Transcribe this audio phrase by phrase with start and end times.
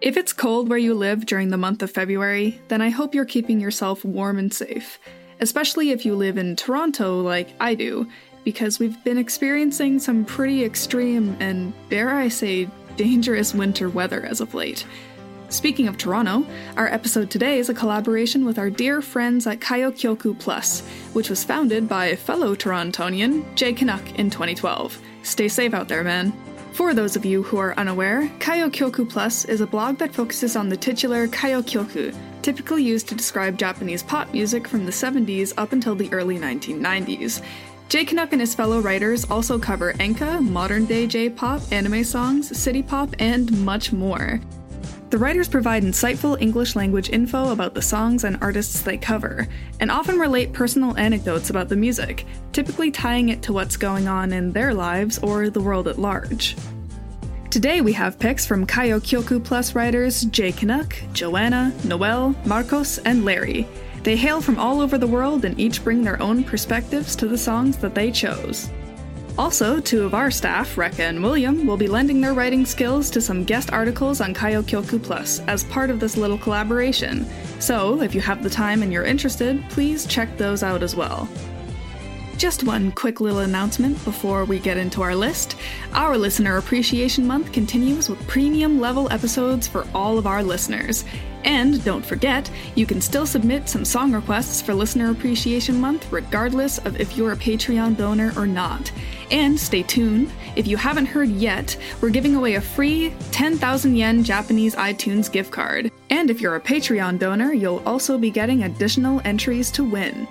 [0.00, 3.26] If it's cold where you live during the month of February, then I hope you're
[3.26, 4.98] keeping yourself warm and safe,
[5.40, 8.08] especially if you live in Toronto like I do,
[8.44, 14.40] because we've been experiencing some pretty extreme and, dare I say, dangerous winter weather as
[14.40, 14.86] of late.
[15.52, 16.46] Speaking of Toronto,
[16.78, 20.80] our episode today is a collaboration with our dear friends at Kayokyoku Plus,
[21.12, 24.98] which was founded by fellow Torontonian J-Canuck in 2012.
[25.24, 26.32] Stay safe out there, man.
[26.72, 30.70] For those of you who are unaware, Kayokyoku Plus is a blog that focuses on
[30.70, 35.94] the titular Kayokyoku, typically used to describe Japanese pop music from the 70s up until
[35.94, 37.44] the early 1990s.
[37.90, 42.82] J-Canuck and his fellow writers also cover enka, modern day J pop, anime songs, city
[42.82, 44.40] pop, and much more.
[45.12, 49.46] The writers provide insightful English language info about the songs and artists they cover,
[49.78, 54.32] and often relate personal anecdotes about the music, typically tying it to what's going on
[54.32, 56.56] in their lives or the world at large.
[57.50, 63.68] Today we have picks from Kayokyoku Plus writers J-Canuck, Joanna, Noel, Marcos, and Larry.
[64.04, 67.36] They hail from all over the world and each bring their own perspectives to the
[67.36, 68.70] songs that they chose.
[69.38, 73.20] Also, two of our staff, Rekka and William, will be lending their writing skills to
[73.20, 77.26] some guest articles on Kayokyoku Plus as part of this little collaboration.
[77.58, 81.28] So, if you have the time and you're interested, please check those out as well.
[82.36, 85.56] Just one quick little announcement before we get into our list.
[85.94, 91.04] Our Listener Appreciation Month continues with premium level episodes for all of our listeners.
[91.44, 96.78] And don't forget, you can still submit some song requests for Listener Appreciation Month regardless
[96.78, 98.92] of if you're a Patreon donor or not.
[99.30, 104.22] And stay tuned, if you haven't heard yet, we're giving away a free 10,000 yen
[104.22, 105.90] Japanese iTunes gift card.
[106.10, 110.28] And if you're a Patreon donor, you'll also be getting additional entries to win.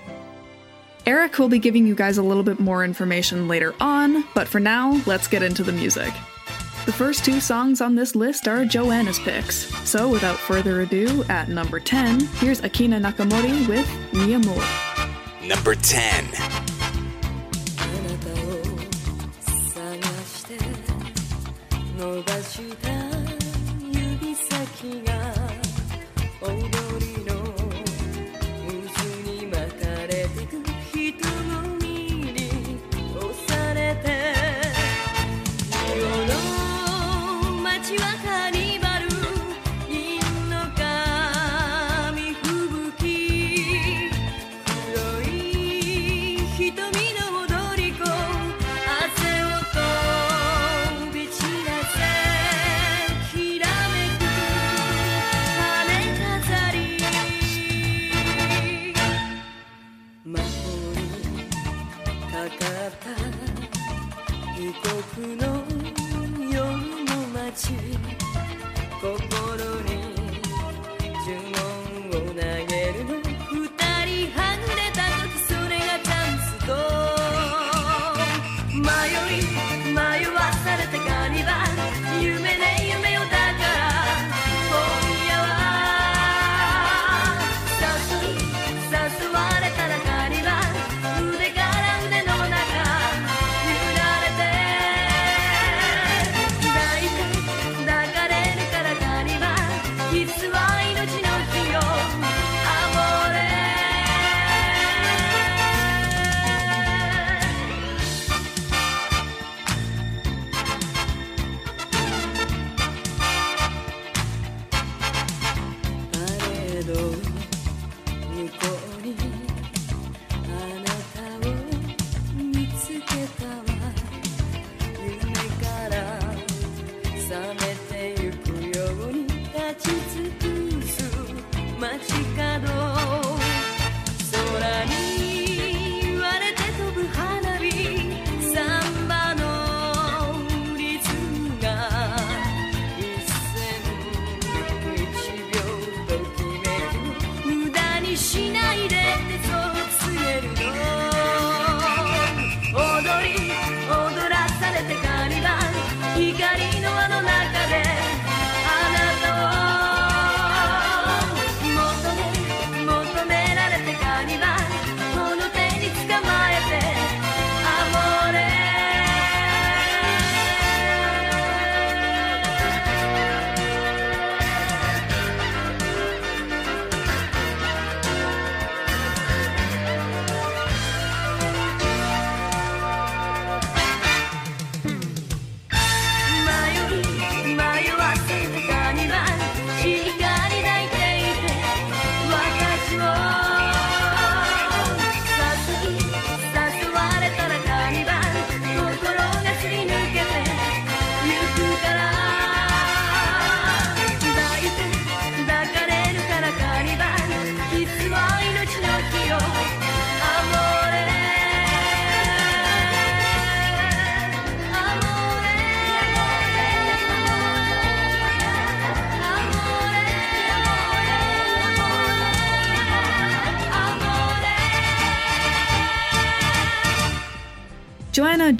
[1.07, 4.59] Eric will be giving you guys a little bit more information later on, but for
[4.59, 6.13] now, let's get into the music.
[6.85, 9.67] The first two songs on this list are Joanna's picks.
[9.87, 14.63] So without further ado, at number 10, here's Akina Nakamori with Mi Amore.
[15.47, 16.25] Number 10.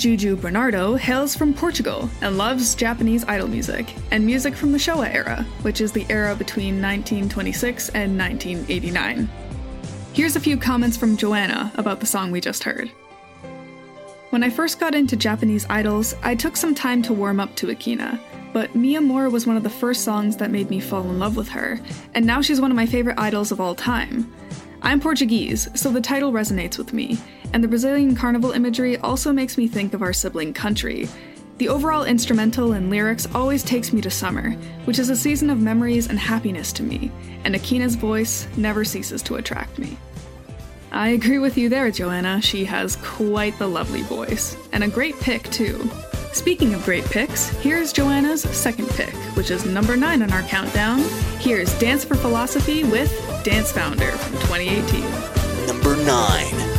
[0.02, 5.14] Juju Bernardo hails from Portugal and loves Japanese idol music and music from the Showa
[5.14, 9.30] era, which is the era between 1926 and 1989.
[10.14, 12.90] Here's a few comments from Joanna about the song we just heard.
[14.32, 17.68] When I first got into Japanese idols, I took some time to warm up to
[17.68, 18.20] Akina,
[18.54, 21.38] but Mi Amore was one of the first songs that made me fall in love
[21.38, 21.80] with her,
[22.16, 24.34] and now she's one of my favorite idols of all time.
[24.84, 27.20] I'm Portuguese, so the title resonates with me,
[27.54, 31.08] and the Brazilian carnival imagery also makes me think of our sibling country.
[31.60, 34.52] The overall instrumental and lyrics always takes me to summer,
[34.86, 37.12] which is a season of memories and happiness to me,
[37.44, 39.98] and Akina's voice never ceases to attract me.
[40.92, 42.42] I agree with you there, Joanna.
[42.42, 45.88] She has quite the lovely voice, and a great pick, too.
[46.34, 51.00] Speaking of great picks, here's Joanna's second pick, which is number 9 on our countdown.
[51.38, 53.12] Here's Dance for Philosophy with
[53.44, 55.66] Dance Founder from 2018.
[55.66, 56.71] Number 9.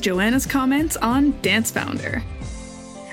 [0.00, 2.22] Joanna's comments on Dance Founder.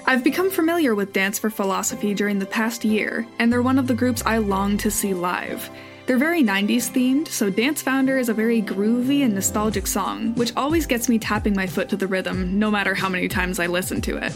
[0.05, 3.87] I've become familiar with Dance for Philosophy during the past year, and they're one of
[3.87, 5.69] the groups I long to see live.
[6.05, 10.55] They're very 90s themed, so Dance Founder is a very groovy and nostalgic song, which
[10.55, 13.67] always gets me tapping my foot to the rhythm, no matter how many times I
[13.67, 14.33] listen to it.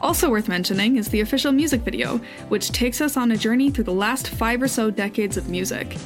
[0.00, 2.18] Also worth mentioning is the official music video,
[2.48, 5.96] which takes us on a journey through the last five or so decades of music.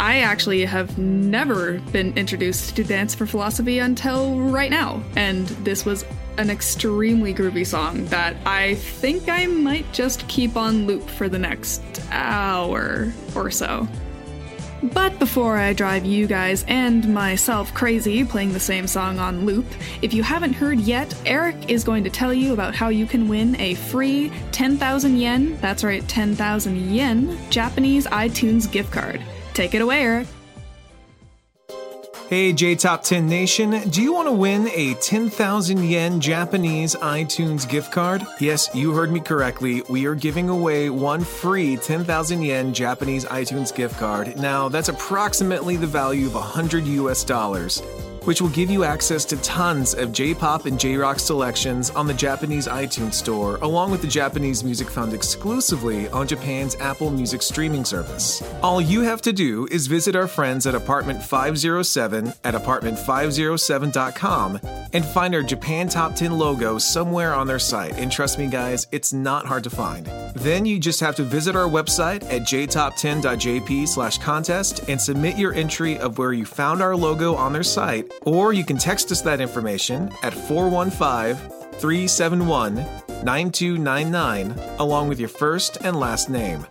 [0.00, 5.84] I actually have never been introduced to Dance for Philosophy until right now, and this
[5.84, 6.06] was
[6.38, 11.38] an extremely groovy song that I think I might just keep on loop for the
[11.38, 13.86] next hour or so.
[14.82, 19.66] But before I drive you guys and myself crazy playing the same song on loop,
[20.00, 23.28] if you haven't heard yet, Eric is going to tell you about how you can
[23.28, 29.22] win a free 10,000 yen, that's right, 10,000 yen, Japanese iTunes gift card.
[29.54, 30.26] Take it away, Eric.
[32.30, 37.68] Hey, J Top 10 Nation, do you want to win a 10,000 yen Japanese iTunes
[37.68, 38.24] gift card?
[38.38, 39.82] Yes, you heard me correctly.
[39.88, 44.36] We are giving away one free 10,000 yen Japanese iTunes gift card.
[44.38, 47.82] Now, that's approximately the value of 100 US dollars.
[48.24, 52.06] Which will give you access to tons of J pop and J rock selections on
[52.06, 57.42] the Japanese iTunes Store, along with the Japanese music found exclusively on Japan's Apple Music
[57.42, 58.42] streaming service.
[58.62, 64.60] All you have to do is visit our friends at Apartment 507 at apartment507.com
[64.92, 67.98] and find our Japan Top 10 logo somewhere on their site.
[67.98, 70.06] And trust me, guys, it's not hard to find.
[70.34, 75.54] Then you just have to visit our website at jtop10.jp slash contest and submit your
[75.54, 79.20] entry of where you found our logo on their site, or you can text us
[79.22, 81.36] that information at 415
[81.78, 82.74] 371
[83.24, 86.66] 9299 along with your first and last name.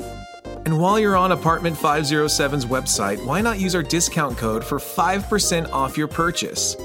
[0.65, 5.71] And while you're on Apartment 507's website, why not use our discount code for 5%
[5.71, 6.75] off your purchase?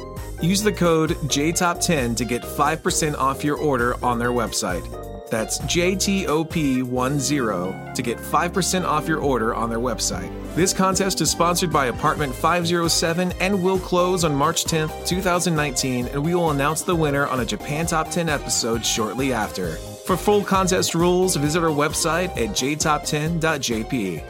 [0.41, 5.14] Use the code JTOP10 to get 5% off your order on their website.
[5.35, 10.31] That's JTOP10 to get 5% off your order on their website.
[10.55, 16.25] This contest is sponsored by Apartment 507 and will close on March 10th, 2019, and
[16.25, 19.73] we will announce the winner on a Japan Top 10 episode shortly after.
[20.07, 24.23] For full contest rules, visit our website at jtop10.jp.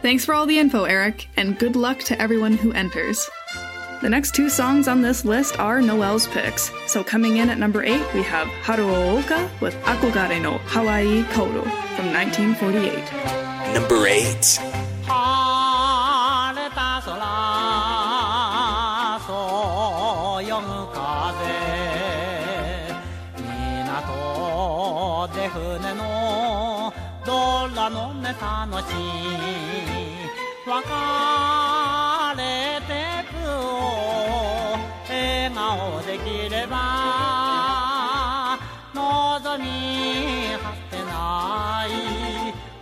[0.00, 3.28] Thanks for all the info, Eric, and good luck to everyone who enters.
[4.04, 6.70] The next two songs on this list are Noel's picks.
[6.86, 11.62] So coming in at number 8, we have Haruo Oka with Akogare no Hawaii Koro
[11.96, 13.72] from 1948.
[13.72, 14.60] Number 8.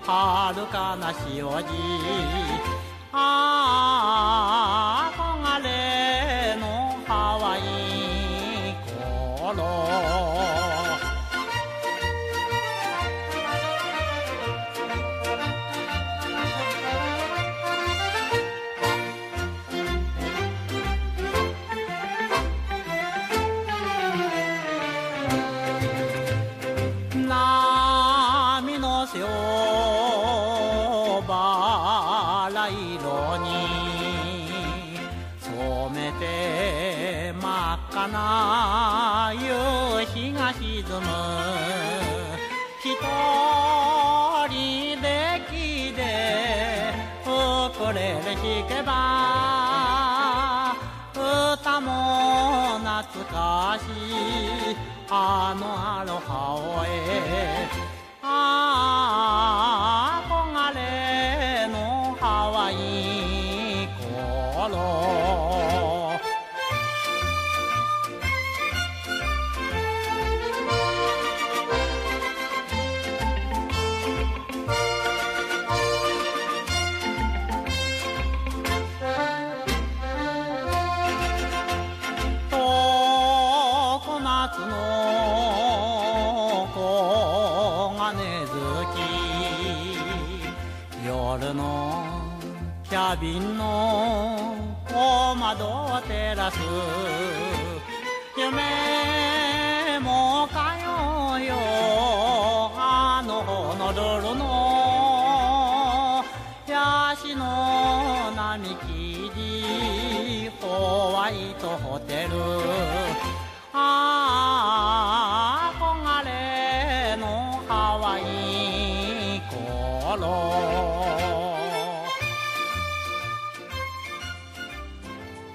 [0.04, 2.41] はるかなしおじ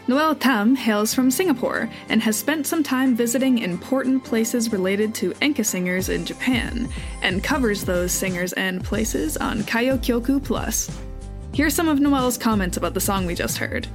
[0.10, 5.32] Noel Tam hails from Singapore and has spent some time visiting important places related to
[5.42, 6.88] Enka singers in Japan,
[7.22, 10.90] and covers those singers and places on Kayokyoku Plus.
[11.54, 13.86] Here's some of Noel's comments about the song we just heard.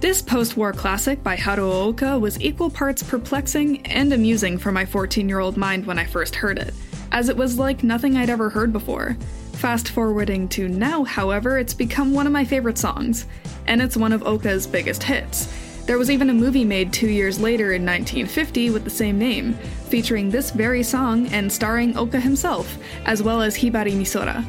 [0.00, 4.86] This post war classic by Haruo Oka was equal parts perplexing and amusing for my
[4.86, 6.72] 14 year old mind when I first heard it,
[7.12, 9.16] as it was like nothing I'd ever heard before.
[9.58, 13.26] Fast forwarding to now, however, it's become one of my favorite songs,
[13.66, 15.52] and it's one of Oka's biggest hits.
[15.84, 19.54] There was even a movie made two years later in 1950 with the same name,
[19.88, 24.44] featuring this very song and starring Oka himself, as well as Hibari Misora.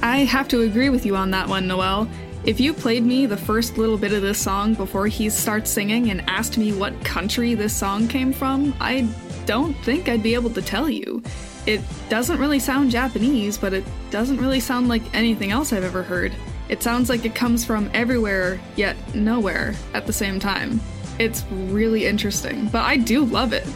[0.00, 2.08] I have to agree with you on that one, Noel.
[2.46, 6.10] If you played me the first little bit of this song before he starts singing
[6.10, 9.06] and asked me what country this song came from, I
[9.44, 11.22] don't think I'd be able to tell you.
[11.66, 16.02] It doesn't really sound Japanese, but it doesn't really sound like anything else I've ever
[16.02, 16.32] heard.
[16.68, 20.80] It sounds like it comes from everywhere, yet nowhere at the same time.
[21.18, 23.66] It's really interesting, but I do love it.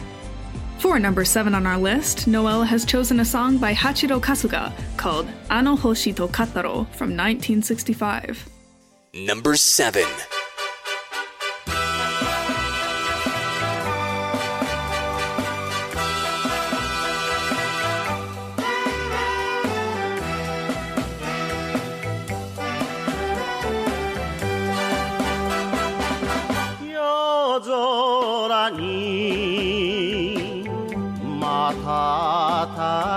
[0.79, 5.27] For number 7 on our list, Noel has chosen a song by Hachiro Kasuga called
[5.49, 8.49] Ano Hoshi to Kataro from 1965.
[9.13, 10.05] Number 7.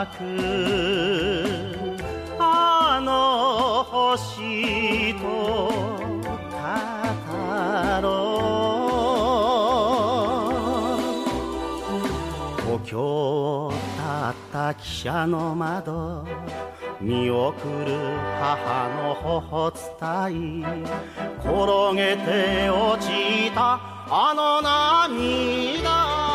[0.06, 0.18] く
[2.38, 6.30] あの星と語
[8.02, 8.08] ろ
[8.40, 8.54] う。
[12.66, 12.98] 故郷
[13.66, 16.24] をたった汽車の窓
[17.00, 17.92] 見送る
[18.40, 19.80] 母の頬伝
[20.60, 20.64] い
[21.40, 23.78] 転げて落ちた
[24.10, 26.33] あの涙。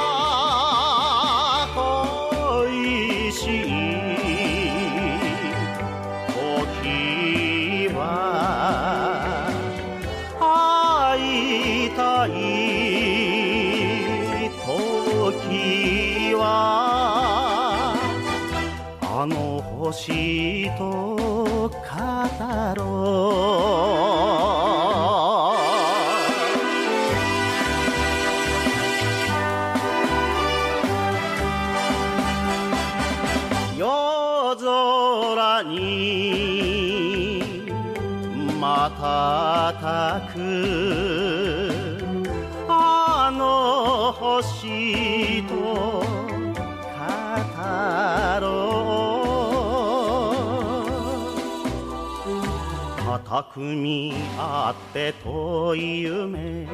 [53.40, 56.68] う固く見合って遠い夢。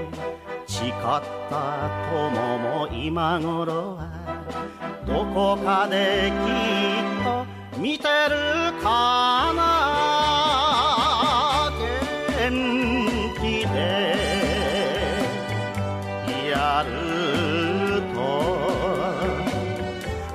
[0.67, 1.21] 誓った
[2.11, 4.09] 友も今頃は
[5.05, 7.45] どこかできっと
[7.79, 9.61] 見てるかな。
[12.39, 12.51] 元
[13.35, 13.75] 気で。
[16.49, 18.19] やると。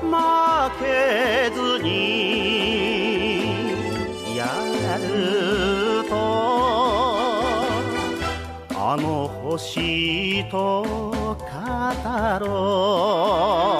[0.01, 0.13] 負
[0.81, 1.60] けず
[9.61, 11.37] しいと語
[12.41, 13.80] ろう。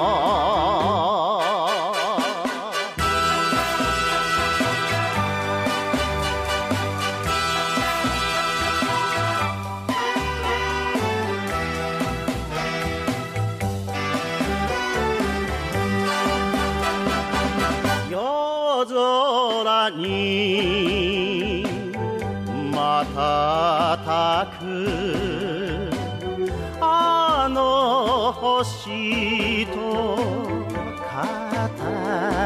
[28.63, 30.21] 星と語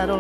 [0.08, 0.14] ろ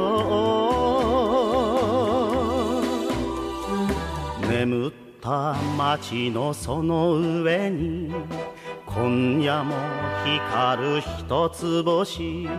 [4.43, 8.13] う眠った街のその上に
[8.85, 9.73] 今夜も
[10.25, 12.49] 光る一つ星。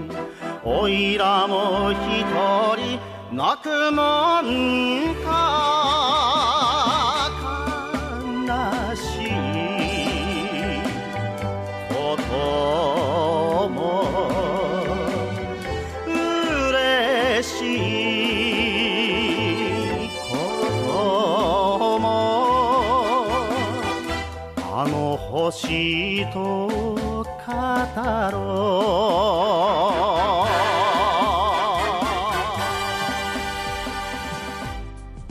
[0.64, 1.96] おいらも一
[2.76, 2.98] 人
[3.36, 5.75] 泣くもんか。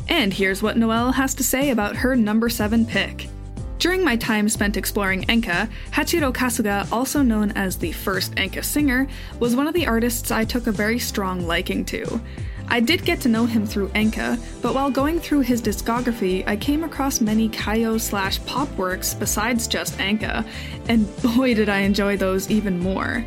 [0.07, 3.29] And here's what Noel has to say about her number 7 pick.
[3.77, 9.07] During my time spent exploring Enka, Hachiro Kasuga, also known as the first Enka singer,
[9.39, 12.19] was one of the artists I took a very strong liking to.
[12.67, 16.55] I did get to know him through Enka, but while going through his discography, I
[16.55, 20.45] came across many Kayo slash pop works besides just Enka,
[20.89, 23.25] and boy did I enjoy those even more.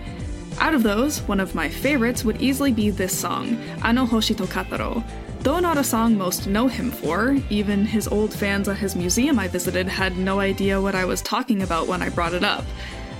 [0.58, 4.44] Out of those, one of my favorites would easily be this song, Ano Hoshi to
[4.44, 5.04] Kataro.
[5.40, 9.38] Though not a song most know him for, even his old fans at his museum
[9.38, 12.64] I visited had no idea what I was talking about when I brought it up.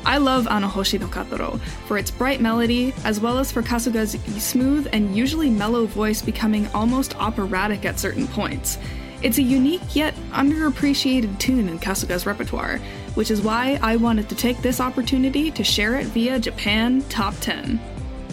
[0.04, 4.12] I love Ano Hoshi no Kataro for its bright melody, as well as for Kasuga's
[4.42, 8.78] smooth and usually mellow voice becoming almost operatic at certain points.
[9.20, 12.78] It's a unique yet underappreciated tune in Kasuga's repertoire,
[13.14, 17.34] which is why I wanted to take this opportunity to share it via Japan Top
[17.40, 17.80] 10.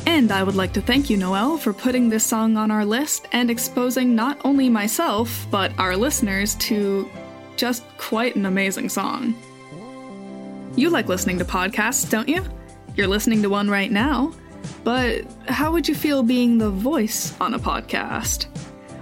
[0.06, 3.28] And I would like to thank you, Noel, for putting this song on our list
[3.32, 7.10] and exposing not only myself, but our listeners to
[7.56, 9.34] just quite an amazing song.
[10.76, 12.44] You like listening to podcasts, don't you?
[12.96, 14.34] You're listening to one right now.
[14.84, 18.48] But how would you feel being the voice on a podcast?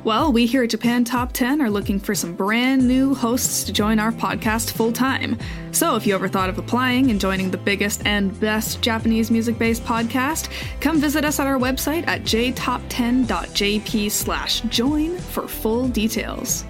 [0.04, 3.74] Well, we here at Japan Top 10 are looking for some brand new hosts to
[3.74, 5.40] join our podcast full time.
[5.72, 9.58] So if you ever thought of applying and joining the biggest and best Japanese music
[9.58, 10.50] based podcast,
[10.82, 16.66] come visit us at our website at jtop10.jp slash join for full details.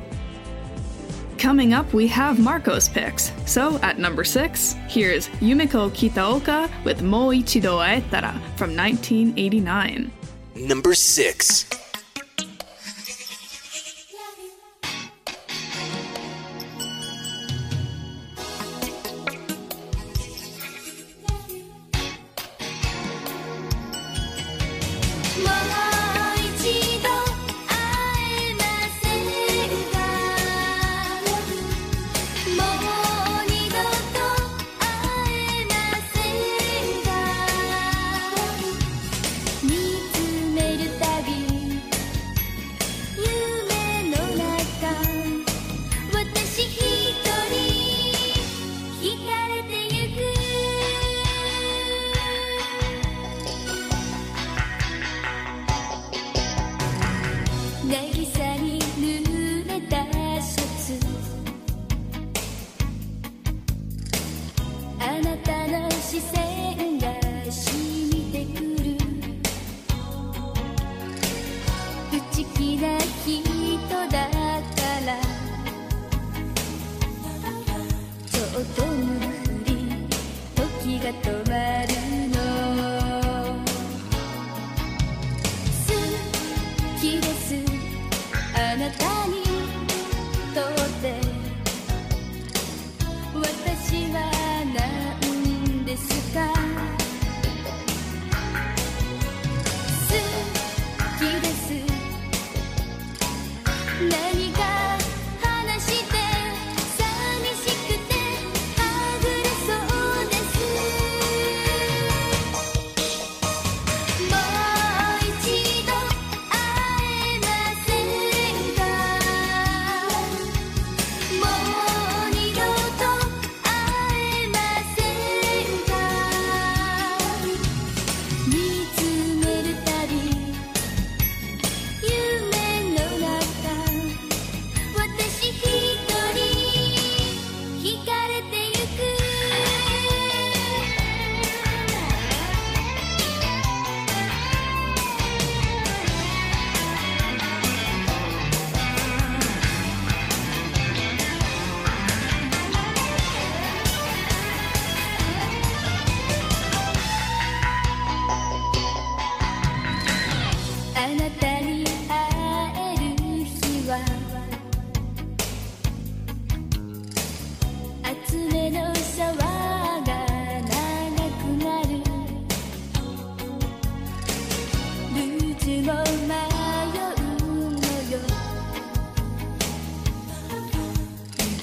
[1.44, 3.34] Coming up, we have Marco's picks.
[3.46, 10.10] So at number 6, here's Yumiko Kitaoka with Mo Ichido Aetara from 1989.
[10.56, 11.66] Number 6.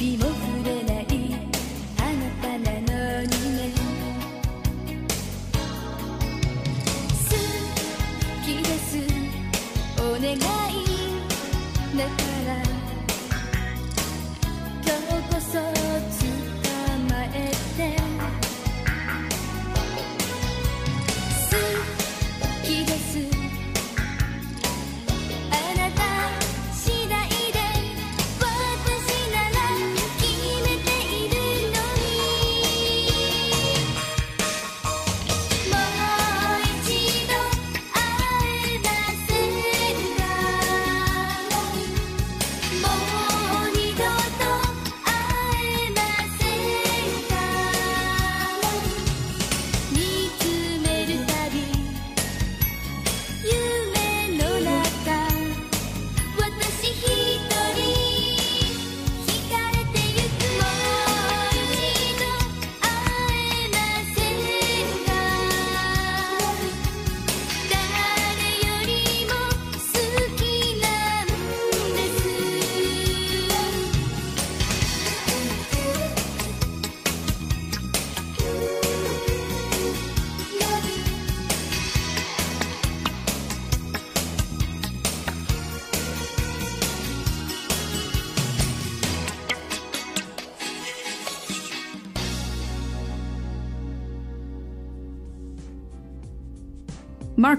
[0.01, 0.40] Beam of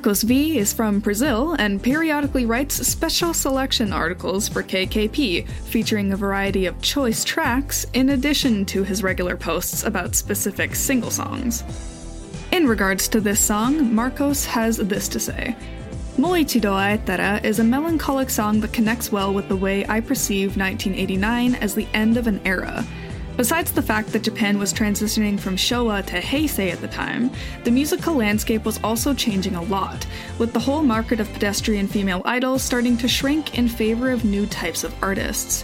[0.01, 6.17] Marcos V is from Brazil and periodically writes special selection articles for KKP, featuring a
[6.17, 11.63] variety of choice tracks in addition to his regular posts about specific single songs.
[12.51, 15.55] In regards to this song, Marcos has this to say.
[16.17, 20.01] Mo Ichido Aetara eh, is a melancholic song that connects well with the way I
[20.01, 22.83] perceive 1989 as the end of an era.
[23.37, 27.31] Besides the fact that Japan was transitioning from Showa to Heisei at the time,
[27.63, 30.05] the musical landscape was also changing a lot,
[30.37, 34.45] with the whole market of pedestrian female idols starting to shrink in favor of new
[34.45, 35.63] types of artists.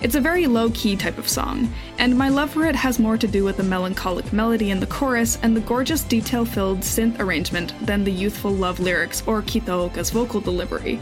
[0.00, 3.18] It's a very low key type of song, and my love for it has more
[3.18, 7.18] to do with the melancholic melody in the chorus and the gorgeous detail filled synth
[7.18, 11.00] arrangement than the youthful love lyrics or Kitaoka's vocal delivery.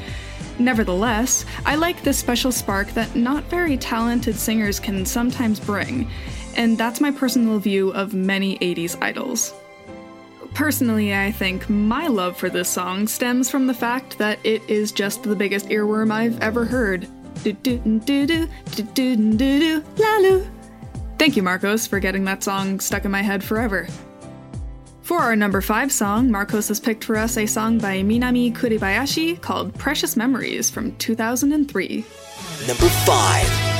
[0.59, 6.11] Nevertheless, I like this special spark that not very talented singers can sometimes bring,
[6.57, 9.53] and that's my personal view of many 80s idols.
[10.55, 14.91] Personally, I think my love for this song stems from the fact that it is
[14.91, 17.07] just the biggest earworm I've ever heard.
[21.19, 23.87] Thank you, Marcos, for getting that song stuck in my head forever.
[25.07, 29.41] For our number 5 song, Marcos has picked for us a song by Minami Kuribayashi
[29.41, 32.05] called Precious Memories from 2003.
[32.67, 33.76] Number 5.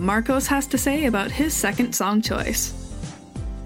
[0.00, 2.72] What Marcos has to say about his second song choice.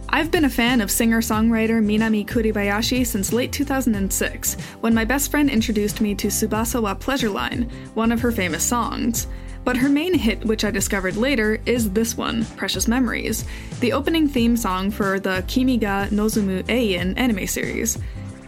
[0.08, 5.30] I've been a fan of singer songwriter Minami Kuribayashi since late 2006, when my best
[5.30, 9.28] friend introduced me to Tsubasa wa Pleasure Line, one of her famous songs.
[9.62, 13.44] But her main hit, which I discovered later, is this one, Precious Memories,
[13.78, 17.96] the opening theme song for the Kimi ga Nozomu Eien anime series.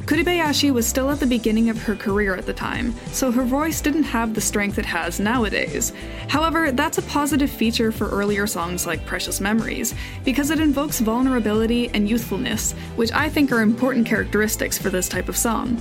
[0.06, 3.80] Kuribayashi was still at the beginning of her career at the time, so her voice
[3.80, 5.92] didn't have the strength it has nowadays.
[6.28, 11.90] However, that's a positive feature for earlier songs like Precious Memories, because it invokes vulnerability
[11.92, 15.76] and youthfulness, which I think are important characteristics for this type of song.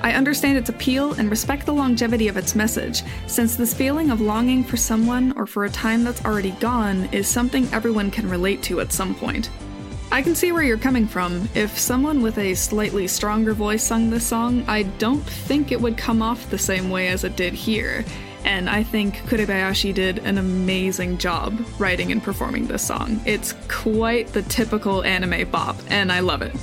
[0.00, 4.22] I understand its appeal and respect the longevity of its message, since this feeling of
[4.22, 8.62] longing for someone or for a time that's already gone is something everyone can relate
[8.62, 9.50] to at some point.
[10.12, 11.48] I can see where you're coming from.
[11.54, 15.98] If someone with a slightly stronger voice sung this song, I don't think it would
[15.98, 18.04] come off the same way as it did here.
[18.44, 23.20] And I think Kuribayashi did an amazing job writing and performing this song.
[23.26, 26.54] It's quite the typical anime bop, and I love it.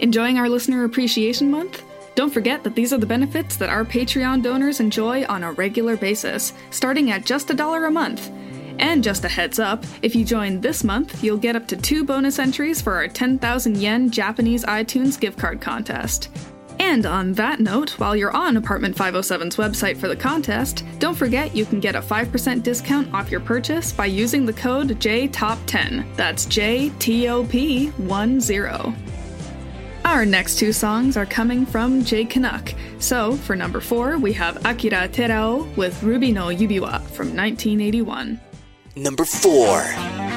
[0.00, 1.84] Enjoying our Listener Appreciation Month?
[2.16, 5.96] Don't forget that these are the benefits that our Patreon donors enjoy on a regular
[5.96, 8.30] basis, starting at just a dollar a month.
[8.78, 12.04] And just a heads up, if you join this month, you'll get up to two
[12.04, 16.30] bonus entries for our 10,000 yen Japanese iTunes gift card contest.
[16.78, 21.56] And on that note, while you're on Apartment 507's website for the contest, don't forget
[21.56, 26.16] you can get a 5% discount off your purchase by using the code JTOP10.
[26.16, 28.94] That's JTOP10.
[30.04, 32.72] Our next two songs are coming from J-Canuck.
[33.00, 38.40] So, for number four, we have Akira Terao with Ruby no Yubiwa from 1981.
[38.96, 40.35] Number 4.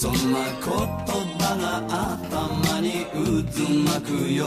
[0.00, 1.84] そんな言葉が
[2.24, 4.46] 頭に渦巻くよ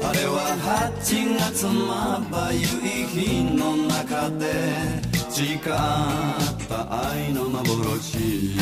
[0.00, 2.62] あれは8月まばゆい
[3.08, 4.46] 日の中で
[5.28, 5.58] 誓っ
[6.68, 8.54] た愛の幻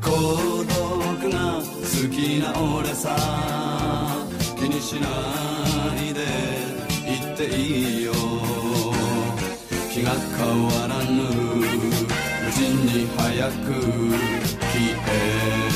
[0.00, 0.10] 孤
[0.62, 3.16] 独が好きな俺さ。
[4.56, 5.08] 気にしな
[6.08, 6.20] いで。
[7.04, 8.12] 言っていいよ。
[9.92, 11.79] 気が変わらぬ。
[12.60, 13.72] ちに早く
[14.60, 15.69] 消え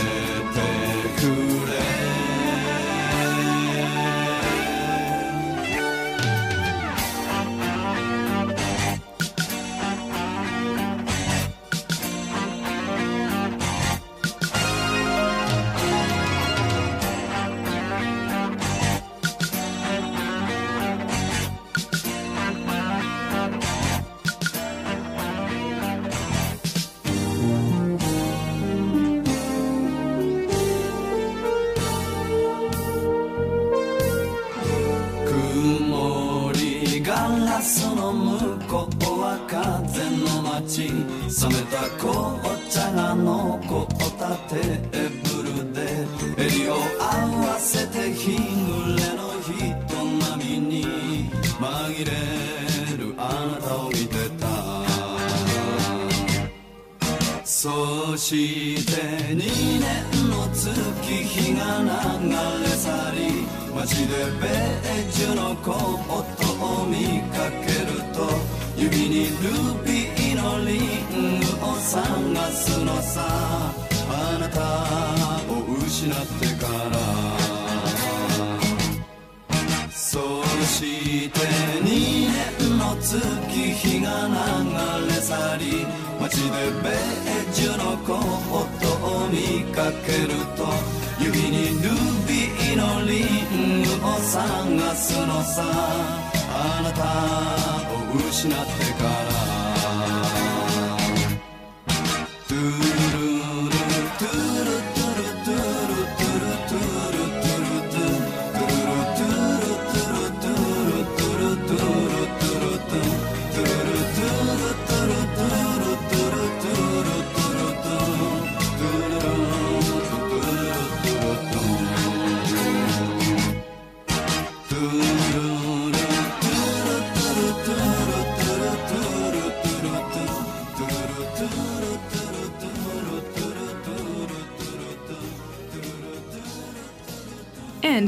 [64.05, 65.77] 街でベージュの子音
[66.83, 68.29] を見かけると
[68.77, 69.43] 指にル
[69.85, 72.03] ビーのリングを探
[72.53, 73.25] すのさ。
[74.07, 74.61] あなた
[75.51, 75.55] を
[75.87, 76.95] 失ってから。
[79.91, 81.89] そして2
[82.61, 84.33] 年の月日が流
[85.09, 85.63] れ去り
[86.21, 86.51] 街で
[86.83, 88.19] ベージュの子音
[89.05, 90.61] を見かけると
[91.19, 92.24] 指にルビー
[92.65, 95.63] 愛のリングを探すのさ。
[96.57, 97.05] あなた
[97.93, 99.54] を失ってから。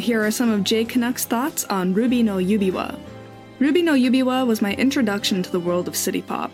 [0.07, 2.97] Here are some of J-Canuck's thoughts on Ruby no Yubiwa.
[3.59, 6.53] Ruby no Yubiwa was my introduction to the world of city pop,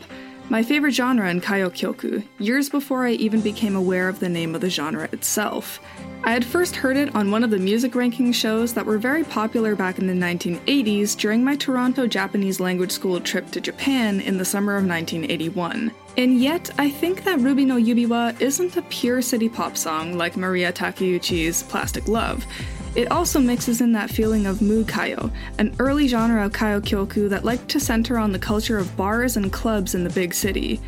[0.48, 4.62] my favorite genre in Kayokyoku, years before I even became aware of the name of
[4.62, 5.80] the genre itself.
[6.24, 9.22] I had first heard it on one of the music ranking shows that were very
[9.22, 14.38] popular back in the 1980s during my Toronto Japanese language school trip to Japan in
[14.38, 15.92] the summer of 1981.
[16.16, 20.38] And yet, I think that Ruby no Yubiwa isn't a pure city pop song like
[20.38, 22.46] Maria Takeuchi's Plastic Love.
[22.95, 27.45] It also mixes in that feeling of mu kayo, an early genre of kayokyoku that
[27.45, 30.78] liked to center on the culture of bars and clubs in the big city.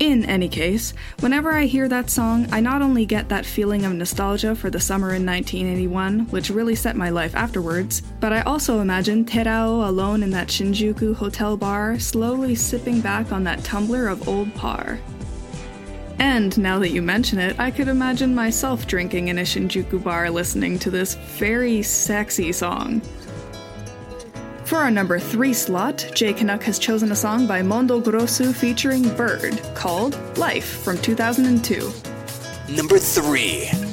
[0.00, 3.92] In any case, whenever I hear that song, I not only get that feeling of
[3.92, 8.80] nostalgia for the summer in 1981, which really set my life afterwards, but I also
[8.80, 14.26] imagine Terao alone in that Shinjuku hotel bar, slowly sipping back on that tumbler of
[14.26, 14.98] Old Parr.
[16.20, 20.30] And now that you mention it, I could imagine myself drinking in a Shinjuku bar
[20.30, 23.00] listening to this very sexy song.
[24.66, 29.60] For our number 3 slot, J-Canuck has chosen a song by Mondo Grosso featuring Bird
[29.74, 31.90] called Life from 2002.
[32.76, 33.89] Number 3.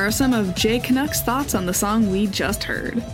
[0.00, 3.04] Are some of J-Canuck's thoughts on the song we just heard.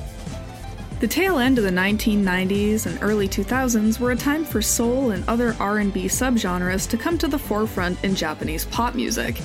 [1.01, 5.29] The tail end of the 1990s and early 2000s were a time for soul and
[5.29, 9.41] other R&B subgenres to come to the forefront in Japanese pop music.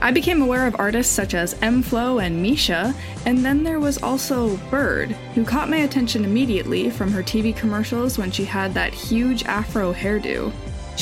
[0.00, 2.94] I became aware of artists such as m-flo and MISIA,
[3.26, 8.16] and then there was also Bird, who caught my attention immediately from her TV commercials
[8.16, 10.50] when she had that huge afro hairdo.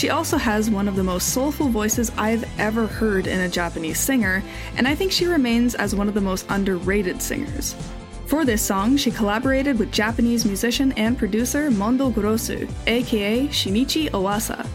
[0.01, 4.01] She also has one of the most soulful voices I've ever heard in a Japanese
[4.01, 4.43] singer,
[4.79, 7.77] and I think she remains as one of the most underrated singers.
[8.25, 14.67] For this song, she collaborated with Japanese musician and producer Mondo Grosso, aka Shinichi Osawa.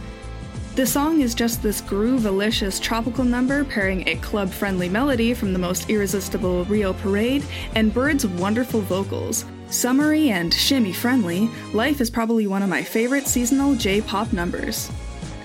[0.75, 5.89] The song is just this groove-alicious tropical number pairing a club-friendly melody from the most
[5.89, 9.45] irresistible Rio Parade and Bird's wonderful vocals.
[9.71, 14.91] Summery and shimmy-friendly, Life is probably one of my favorite seasonal J-pop numbers.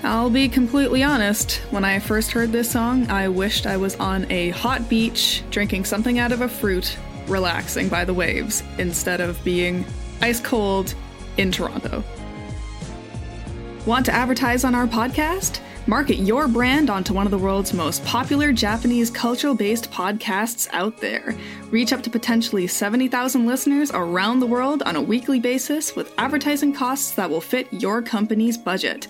[0.03, 4.30] I'll be completely honest, when I first heard this song, I wished I was on
[4.32, 6.96] a hot beach, drinking something out of a fruit,
[7.26, 9.84] relaxing by the waves, instead of being
[10.22, 10.94] ice cold
[11.36, 12.03] in Toronto.
[13.84, 15.61] Want to advertise on our podcast?
[15.86, 20.96] Market your brand onto one of the world's most popular Japanese cultural based podcasts out
[20.98, 21.34] there.
[21.70, 26.72] Reach up to potentially 70,000 listeners around the world on a weekly basis with advertising
[26.72, 29.07] costs that will fit your company's budget.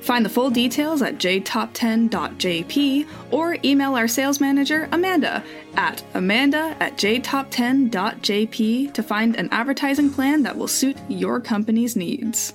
[0.00, 5.44] Find the full details at jtop10.jp or email our sales manager, Amanda,
[5.74, 12.54] at amanda at jtop10.jp to find an advertising plan that will suit your company's needs.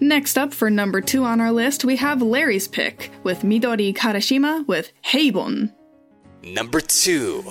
[0.00, 4.66] Next up, for number two on our list, we have Larry's pick with Midori Karashima
[4.66, 5.72] with Heibon.
[6.42, 7.44] Number two.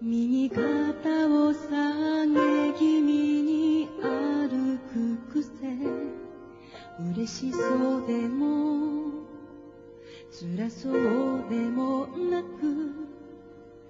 [0.00, 0.62] 右肩
[1.26, 5.48] を下げ気味に歩く癖。
[7.12, 9.10] 嬉しそうでも
[10.30, 10.94] 辛そう
[11.48, 12.92] でもなく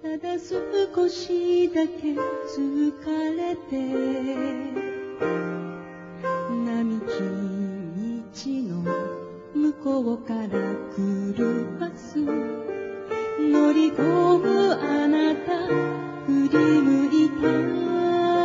[0.01, 3.75] ただ少しだけ疲れて
[6.65, 7.05] 並木
[8.33, 8.83] 道の
[9.55, 12.88] 向こうから来るバス。
[13.39, 15.67] 乗り込むあなた
[16.25, 18.38] 振り向いた。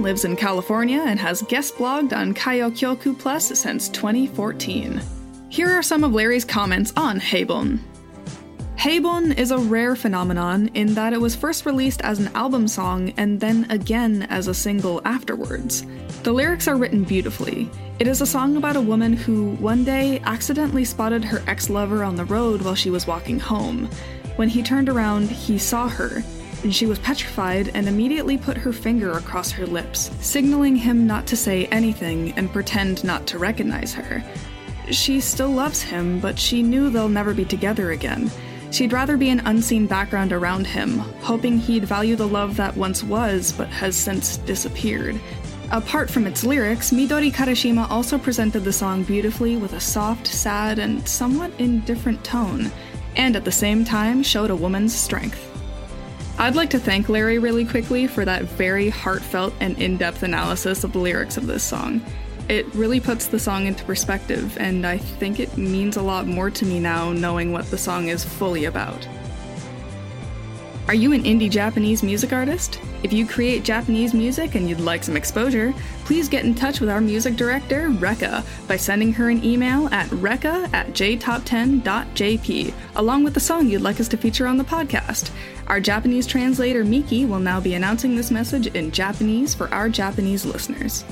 [0.00, 4.98] Lives in California and has guest blogged on Kayokyoku Plus since 2014.
[5.50, 7.80] Here are some of Larry's comments on Heibon.
[8.76, 13.12] Heibon is a rare phenomenon in that it was first released as an album song
[13.18, 15.84] and then again as a single afterwards.
[16.22, 17.68] The lyrics are written beautifully.
[17.98, 22.02] It is a song about a woman who, one day, accidentally spotted her ex lover
[22.02, 23.84] on the road while she was walking home.
[24.36, 26.22] When he turned around, he saw her,
[26.62, 31.26] and she was petrified and immediately put her finger across her lips, signaling him not
[31.28, 34.22] to say anything and pretend not to recognize her.
[34.90, 38.30] She still loves him, but she knew they'll never be together again.
[38.70, 43.02] She'd rather be an unseen background around him, hoping he'd value the love that once
[43.02, 45.18] was but has since disappeared.
[45.72, 50.78] Apart from its lyrics, Midori Karashima also presented the song beautifully with a soft, sad,
[50.78, 52.70] and somewhat indifferent tone,
[53.16, 55.49] and at the same time showed a woman's strength.
[56.40, 60.84] I'd like to thank Larry really quickly for that very heartfelt and in depth analysis
[60.84, 62.00] of the lyrics of this song.
[62.48, 66.50] It really puts the song into perspective, and I think it means a lot more
[66.50, 69.06] to me now knowing what the song is fully about.
[70.88, 72.80] Are you an indie Japanese music artist?
[73.02, 75.74] If you create Japanese music and you'd like some exposure,
[76.04, 80.08] please get in touch with our music director, Rekka, by sending her an email at
[80.08, 85.30] rekka at jtop10.jp, along with the song you'd like us to feature on the podcast.
[85.70, 90.44] Our Japanese translator, Miki, will now be announcing this message in Japanese for our Japanese
[90.44, 91.04] listeners.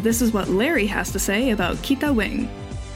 [0.00, 2.48] This is what Larry has to say about Kita Wing.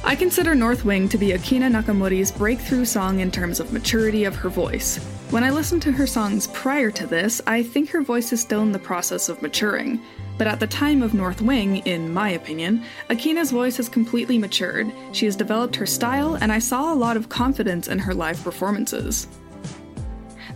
[0.04, 4.36] I consider North Wing to be Akina Nakamori's breakthrough song in terms of maturity of
[4.36, 4.96] her voice.
[5.30, 8.62] When I listen to her songs prior to this, I think her voice is still
[8.62, 10.00] in the process of maturing.
[10.36, 14.92] But at the time of North Wing, in my opinion, Akina's voice has completely matured.
[15.12, 18.42] She has developed her style, and I saw a lot of confidence in her live
[18.42, 19.28] performances.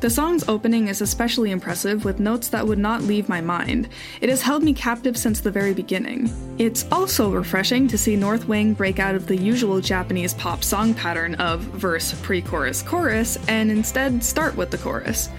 [0.01, 3.88] The song's opening is especially impressive with notes that would not leave my mind.
[4.20, 6.30] It has held me captive since the very beginning.
[6.57, 10.94] It's also refreshing to see North Wing break out of the usual Japanese pop song
[10.94, 15.30] pattern of verse, pre chorus, chorus, and instead start with the chorus.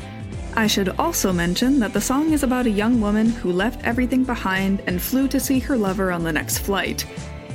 [0.55, 4.26] I should also mention that the song is about a young woman who left everything
[4.26, 7.05] behind and flew to see her lover on the next flight.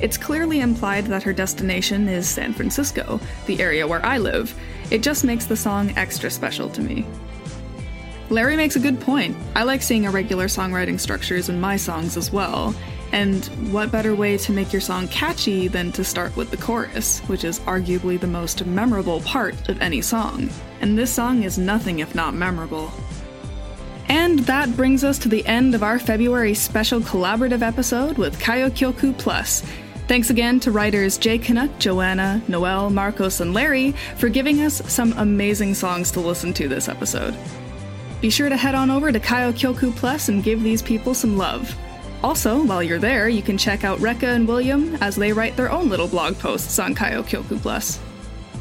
[0.01, 4.55] It's clearly implied that her destination is San Francisco, the area where I live.
[4.91, 7.05] It just makes the song extra special to me.
[8.29, 9.37] Larry makes a good point.
[9.55, 12.73] I like seeing irregular songwriting structures in my songs as well.
[13.11, 17.19] And what better way to make your song catchy than to start with the chorus,
[17.21, 20.49] which is arguably the most memorable part of any song?
[20.81, 22.91] And this song is nothing if not memorable.
[24.09, 29.17] And that brings us to the end of our February special collaborative episode with Kayokyoku
[29.17, 29.63] Plus.
[30.07, 35.73] Thanks again to writers J-Canuck, Joanna, Noel, Marcos, and Larry for giving us some amazing
[35.73, 37.35] songs to listen to this episode.
[38.21, 41.75] Be sure to head on over to Kayokyoku Plus and give these people some love.
[42.23, 45.71] Also, while you're there, you can check out Rekka and William as they write their
[45.71, 47.99] own little blog posts on Kayokyoku Plus.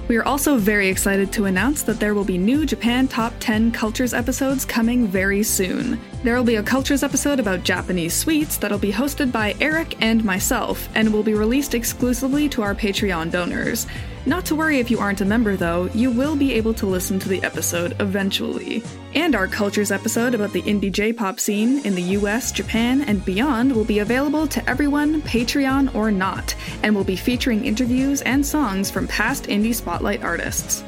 [0.06, 3.72] We are also very excited to announce that there will be new Japan Top 10
[3.72, 5.98] Cultures episodes coming very soon.
[6.22, 10.22] There will be a Cultures episode about Japanese sweets that'll be hosted by Eric and
[10.22, 13.86] myself and will be released exclusively to our Patreon donors.
[14.26, 17.18] Not to worry if you aren't a member though, you will be able to listen
[17.18, 18.82] to the episode eventually.
[19.14, 23.74] And our Cultures episode about the indie J-pop scene in the US, Japan, and beyond
[23.74, 28.90] will be available to everyone, Patreon or not, and will be featuring interviews and songs
[28.90, 30.82] from past indie spotlight artists.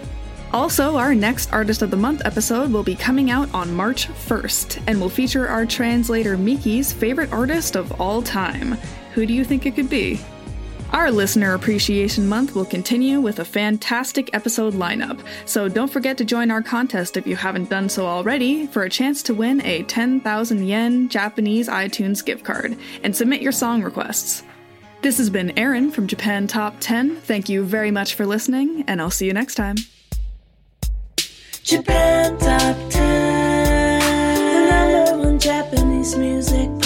[0.55, 4.83] Also, our next Artist of the Month episode will be coming out on March 1st
[4.87, 8.79] and will feature our translator Miki's favorite artist of all time.
[9.13, 10.21] Who do you think it could be?
[10.93, 16.25] Our Listener Appreciation Month will continue with a fantastic episode lineup, so don't forget to
[16.25, 19.83] join our contest if you haven't done so already for a chance to win a
[19.83, 24.45] 10,000 yen Japanese iTunes gift card and submit your song requests.
[25.03, 27.17] This has been Aaron from Japan Top 10.
[27.17, 29.77] Thank you very much for listening, and I'll see you next time.
[31.63, 33.01] Japan Top 10,
[34.39, 36.86] the number one Japanese music